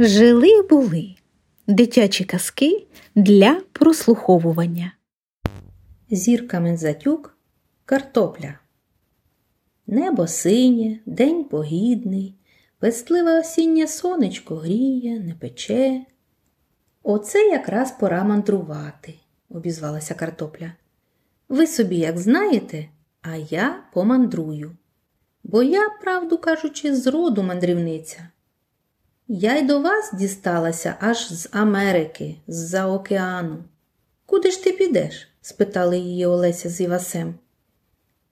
Жили 0.00 0.62
були 0.62 1.14
дитячі 1.66 2.24
казки 2.24 2.86
для 3.14 3.60
прослуховування. 3.72 4.92
Зірка 6.10 6.60
Мензатюк 6.60 7.38
картопля. 7.84 8.58
Небо 9.86 10.26
синє, 10.26 11.00
день 11.06 11.44
погідний, 11.44 12.34
вестливе 12.80 13.40
осіннє 13.40 13.86
сонечко 13.86 14.56
гріє, 14.56 15.20
не 15.20 15.34
пече. 15.34 16.04
Оце 17.02 17.38
якраз 17.38 17.92
пора 18.00 18.24
мандрувати, 18.24 19.14
обізвалася 19.50 20.14
картопля. 20.14 20.72
Ви 21.48 21.66
собі, 21.66 21.96
як 21.96 22.18
знаєте, 22.18 22.88
а 23.22 23.36
я 23.36 23.84
помандрую. 23.92 24.76
Бо 25.44 25.62
я, 25.62 25.88
правду 25.88 26.38
кажучи, 26.38 26.96
з 26.96 27.06
роду 27.06 27.42
мандрівниця. 27.42 28.28
Я 29.30 29.56
й 29.56 29.62
до 29.62 29.80
вас 29.80 30.12
дісталася 30.12 30.94
аж 31.00 31.32
з 31.32 31.48
Америки, 31.52 32.36
з-за 32.48 32.86
океану. 32.86 33.56
Куди 34.26 34.50
ж 34.50 34.64
ти 34.64 34.72
підеш? 34.72 35.28
спитали 35.40 35.98
її 35.98 36.26
Олеся 36.26 36.68
з 36.68 36.80
Івасем. 36.80 37.34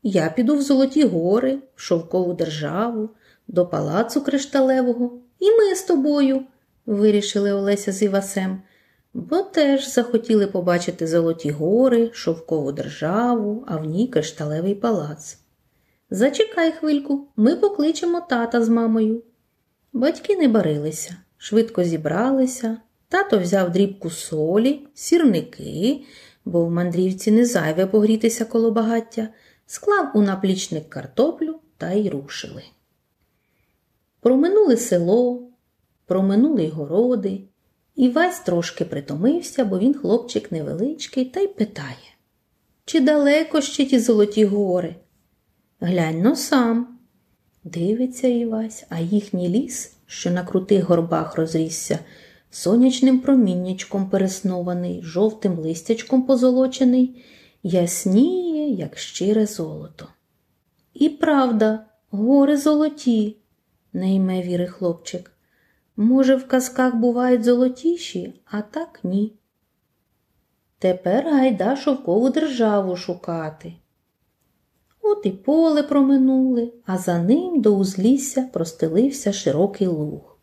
Я 0.03 0.29
піду 0.29 0.57
в 0.57 0.63
Золоті 0.63 1.05
гори, 1.05 1.59
в 1.75 1.81
Шовкову 1.81 2.35
державу, 2.35 3.11
до 3.49 3.67
палацу 3.67 4.21
кришталевого, 4.21 5.19
і 5.39 5.51
ми 5.51 5.75
з 5.75 5.83
тобою, 5.83 6.43
вирішили 6.87 7.53
Олеся 7.53 7.93
з 7.93 8.03
Івасем, 8.03 8.63
бо 9.15 9.43
теж 9.43 9.93
захотіли 9.93 10.47
побачити 10.47 11.07
Золоті 11.07 11.51
гори, 11.51 12.11
Шовкову 12.13 12.73
державу, 12.73 13.65
а 13.67 13.77
в 13.77 13.85
ній 13.85 14.09
кришталевий 14.09 14.75
палац. 14.75 15.39
Зачекай 16.11 16.73
хвильку, 16.73 17.27
ми 17.37 17.57
покличемо 17.57 18.21
тата 18.21 18.65
з 18.65 18.69
мамою. 18.69 19.23
Батьки 19.97 20.37
не 20.37 20.49
барилися, 20.49 21.17
швидко 21.37 21.85
зібралися. 21.85 22.79
Тато 23.09 23.39
взяв 23.39 23.73
дрібку 23.73 24.11
солі, 24.11 24.87
сірники, 24.95 26.01
бо 26.45 26.65
в 26.65 26.71
мандрівці 26.71 27.31
не 27.31 27.45
зайве 27.45 27.87
погрітися 27.87 28.45
коло 28.45 28.71
багаття, 28.71 29.29
склав 29.67 30.11
у 30.15 30.23
наплічник 30.23 30.89
картоплю 30.89 31.61
та 31.77 31.93
й 31.93 32.09
рушили. 32.09 32.63
Проминули 34.21 34.77
село, 34.77 35.49
проминули 36.07 36.65
й 36.65 36.69
городи. 36.69 37.41
Івась 37.95 38.41
трошки 38.41 38.85
притомився, 38.85 39.65
бо 39.65 39.79
він 39.79 39.95
хлопчик 39.95 40.53
невеличкий, 40.53 41.25
та 41.25 41.41
й 41.41 41.49
питає 41.49 42.17
Чи 42.85 43.01
далеко 43.01 43.61
ще 43.61 43.85
ті 43.85 43.99
золоті 43.99 44.45
гори? 44.45 44.97
Глянь 45.81 46.23
но 46.23 46.37
сам. 46.37 46.96
Дивиться 47.67 48.29
Івась, 48.29 48.87
а 48.89 49.01
їхній 49.01 49.49
ліс, 49.49 49.97
що 50.07 50.31
на 50.31 50.45
крутих 50.45 50.85
горбах 50.85 51.37
розрісся, 51.37 51.99
сонячним 52.51 53.21
проміннячком 53.21 54.11
переснований, 54.11 55.03
жовтим 55.03 55.59
листячком 55.59 56.23
позолочений, 56.23 57.25
ясніє, 57.63 58.71
як 58.71 58.99
щире 58.99 59.47
золото. 59.47 60.09
І 60.95 61.09
правда, 61.09 61.87
гори 62.11 62.57
золоті, 62.57 63.37
не 63.93 64.15
йме 64.15 64.43
віри 64.43 64.67
хлопчик. 64.67 65.33
Може, 65.97 66.37
в 66.37 66.49
казках 66.49 66.95
бувають 66.95 67.45
золотіші, 67.45 68.35
а 68.45 68.63
так 68.63 69.01
ні. 69.03 69.33
Тепер 70.79 71.25
гайда 71.25 71.77
шовкову 71.77 72.31
державу 72.31 72.97
шукати. 72.97 73.73
От 75.09 75.27
і 75.27 75.31
поле 75.31 75.83
проминули, 75.83 76.73
а 76.87 76.99
за 76.99 77.19
ним 77.19 77.61
до 77.61 77.77
узлісся 77.77 78.49
простелився 78.53 79.33
широкий 79.33 79.87
луг. 79.87 80.37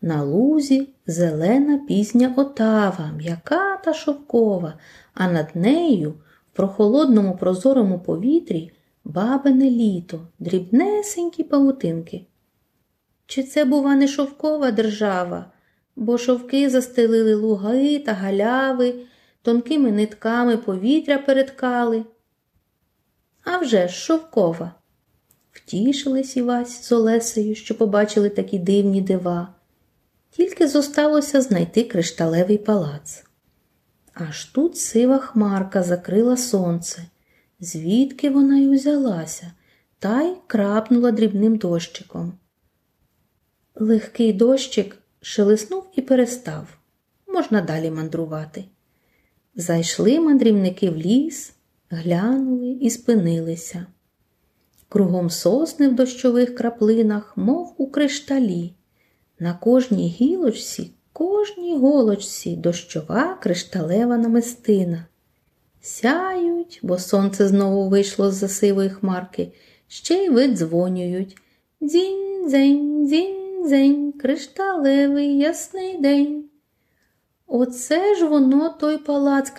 На 0.00 0.22
лузі 0.22 0.88
зелена 1.06 1.78
пізня 1.88 2.34
отава, 2.36 3.10
м'яка 3.16 3.76
та 3.84 3.94
шовкова, 3.94 4.74
а 5.14 5.32
над 5.32 5.46
нею 5.56 6.10
в 6.52 6.56
прохолодному 6.56 7.36
прозорому 7.36 7.98
повітрі 7.98 8.72
бабине 9.04 9.70
літо, 9.70 10.20
дрібнесенькі 10.38 11.44
павутинки. 11.44 12.26
Чи 13.26 13.42
це, 13.42 13.64
бува, 13.64 13.94
не 13.94 14.08
шовкова 14.08 14.70
держава, 14.70 15.52
бо 15.96 16.18
шовки 16.18 16.70
застелили 16.70 17.34
луги 17.34 17.98
та 17.98 18.12
галяви, 18.12 18.94
тонкими 19.42 19.92
нитками 19.92 20.56
повітря 20.56 21.18
переткали. 21.18 22.04
А 23.46 23.58
вже 23.58 23.88
ж 23.88 23.94
шовкова. 23.94 24.74
Втішились 25.52 26.36
Івась 26.36 26.84
з 26.84 26.92
Олесею, 26.92 27.54
що 27.54 27.78
побачили 27.78 28.28
такі 28.28 28.58
дивні 28.58 29.00
дива. 29.00 29.54
Тільки 30.30 30.68
зосталося 30.68 31.40
знайти 31.40 31.84
кришталевий 31.84 32.58
палац. 32.58 33.24
Аж 34.14 34.44
тут 34.44 34.78
сива 34.78 35.18
хмарка 35.18 35.82
закрила 35.82 36.36
сонце, 36.36 37.02
звідки 37.60 38.30
вона 38.30 38.58
й 38.58 38.68
узялася, 38.68 39.52
та 39.98 40.22
й 40.22 40.36
крапнула 40.46 41.10
дрібним 41.10 41.56
дощиком. 41.56 42.32
Легкий 43.74 44.32
дощик 44.32 44.98
шелеснув 45.20 45.84
і 45.94 46.02
перестав. 46.02 46.78
Можна 47.26 47.60
далі 47.60 47.90
мандрувати. 47.90 48.64
Зайшли 49.54 50.20
мандрівники 50.20 50.90
в 50.90 50.96
ліс, 50.96 51.55
глянули 51.90 52.70
і 52.80 52.90
спинилися. 52.90 53.86
Кругом 54.88 55.30
сосни 55.30 55.88
в 55.88 55.94
дощових 55.94 56.54
краплинах, 56.54 57.36
мов 57.36 57.74
у 57.76 57.86
кришталі. 57.86 58.72
На 59.38 59.54
кожній 59.54 60.08
гілочці, 60.08 60.90
кожній 61.12 61.78
голочці 61.78 62.56
дощова 62.56 63.34
кришталева 63.34 64.16
намистина. 64.16 65.06
Сяють, 65.80 66.80
бо 66.82 66.98
сонце 66.98 67.48
знову 67.48 67.88
вийшло 67.88 68.30
з 68.30 68.34
за 68.34 68.48
сивої 68.48 68.90
хмарки, 68.90 69.52
ще 69.88 70.14
й 70.14 70.28
видзвонюють. 70.28 71.36
Дзінь, 71.80 72.48
дзень, 72.48 73.06
дзінь, 73.06 73.64
дзень, 73.66 74.12
кришталевий 74.12 75.38
ясний 75.38 75.98
день. 75.98 76.44
Оце 77.46 78.14
ж 78.14 78.26
воно 78.26 78.68
той 78.80 78.98
палац 78.98 79.50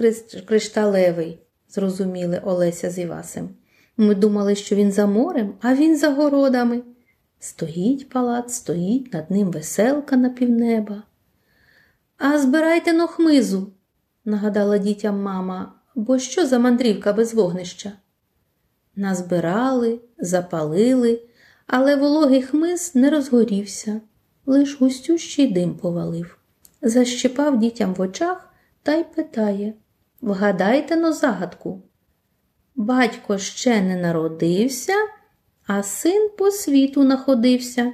кришталевий 0.47 1.39
зрозуміли 1.69 2.41
Олеся 2.45 2.89
з 2.89 2.99
Івасем. 2.99 3.49
Ми 3.97 4.15
думали, 4.15 4.55
що 4.55 4.75
він 4.75 4.91
за 4.91 5.07
морем, 5.07 5.53
а 5.61 5.75
він 5.75 5.97
за 5.97 6.09
городами. 6.09 6.81
Стоїть 7.39 8.09
палац, 8.09 8.53
стоїть 8.53 9.13
над 9.13 9.31
ним 9.31 9.51
веселка 9.51 10.17
на 10.17 10.29
півнеба. 10.29 11.03
А 12.17 12.39
збирайте 12.39 12.93
но 12.93 13.07
хмизу, 13.07 13.71
нагадала 14.25 14.77
дітям 14.77 15.21
мама, 15.21 15.73
бо 15.95 16.19
що 16.19 16.47
за 16.47 16.59
мандрівка 16.59 17.13
без 17.13 17.33
вогнища? 17.33 17.91
Назбирали, 18.95 19.99
запалили, 20.19 21.21
але 21.67 21.95
вологий 21.95 22.41
хмиз 22.41 22.95
не 22.95 23.09
розгорівся, 23.09 24.01
лиш 24.45 24.81
густющий 24.81 25.47
дим 25.47 25.75
повалив. 25.75 26.37
Защипав 26.81 27.59
дітям 27.59 27.93
в 27.93 28.01
очах 28.01 28.49
та 28.83 28.95
й 28.95 29.03
питає 29.03 29.73
Вгадайте 30.21 30.95
но 30.95 31.13
загадку. 31.13 31.81
Батько 32.75 33.37
ще 33.37 33.81
не 33.81 33.95
народився, 33.95 34.93
а 35.67 35.83
син 35.83 36.29
по 36.37 36.51
світу 36.51 37.03
находився. 37.03 37.93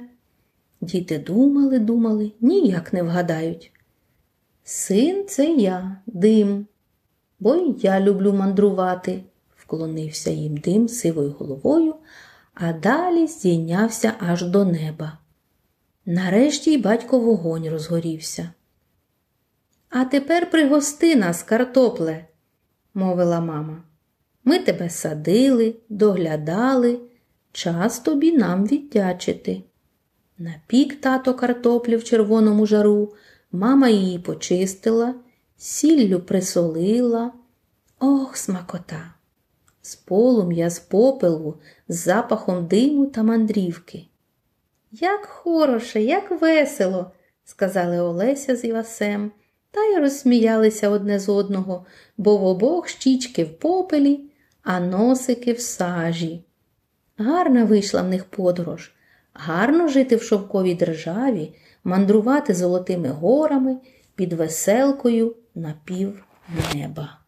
Діти 0.80 1.18
думали, 1.18 1.78
думали, 1.78 2.32
ніяк 2.40 2.92
не 2.92 3.02
вгадають. 3.02 3.72
Син 4.64 5.26
це 5.28 5.46
я, 5.46 5.96
дим, 6.06 6.66
бо 7.40 7.54
й 7.54 7.74
я 7.82 8.00
люблю 8.00 8.32
мандрувати, 8.32 9.22
вклонився 9.56 10.30
їм 10.30 10.56
дим 10.56 10.88
сивою 10.88 11.34
головою, 11.38 11.94
а 12.54 12.72
далі 12.72 13.26
здійнявся 13.26 14.12
аж 14.18 14.42
до 14.42 14.64
неба. 14.64 15.18
Нарешті 16.06 16.72
й 16.72 16.78
батько 16.78 17.18
вогонь 17.18 17.68
розгорівся. 17.68 18.50
А 19.96 20.04
тепер 20.04 20.50
пригости 20.50 21.16
нас, 21.16 21.42
картопле, 21.42 22.24
мовила 22.94 23.40
мама. 23.40 23.82
Ми 24.44 24.58
тебе 24.58 24.90
садили, 24.90 25.76
доглядали, 25.88 27.00
час 27.52 27.98
тобі 27.98 28.32
нам 28.32 28.66
віддячити. 28.66 29.62
Напік 30.38 31.00
тато 31.00 31.34
картоплі 31.34 31.96
в 31.96 32.04
червоному 32.04 32.66
жару, 32.66 33.12
мама 33.52 33.88
її 33.88 34.18
почистила, 34.18 35.14
сіллю 35.56 36.20
присолила. 36.20 37.32
Ох, 38.00 38.36
смакота! 38.36 39.14
З 39.82 39.94
полум'я, 39.96 40.70
з 40.70 40.78
попелу, 40.78 41.54
з 41.88 41.96
запахом 41.96 42.66
диму 42.66 43.06
та 43.06 43.22
мандрівки. 43.22 44.06
Як 44.92 45.26
хороше, 45.26 46.02
як 46.02 46.40
весело, 46.40 47.10
сказали 47.44 48.00
Олеся 48.00 48.56
з 48.56 48.64
Івасем 48.64 49.32
та 49.74 49.80
й 49.84 49.98
розсміялися 49.98 50.88
одне 50.88 51.18
з 51.18 51.28
одного, 51.28 51.86
бо 52.16 52.36
в 52.36 52.44
обох 52.44 52.88
щічки 52.88 53.44
в 53.44 53.58
попелі, 53.58 54.20
а 54.62 54.80
носики 54.80 55.52
в 55.52 55.60
сажі. 55.60 56.44
Гарна 57.18 57.64
вийшла 57.64 58.02
в 58.02 58.08
них 58.08 58.24
подорож, 58.24 58.92
гарно 59.34 59.88
жити 59.88 60.16
в 60.16 60.22
шовковій 60.22 60.74
державі, 60.74 61.54
мандрувати 61.84 62.54
золотими 62.54 63.08
горами 63.08 63.76
під 64.14 64.32
веселкою 64.32 65.36
на 65.54 65.74
пів 65.84 66.24
неба. 66.74 67.23